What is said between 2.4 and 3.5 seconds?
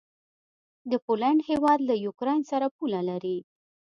سره پوله لري.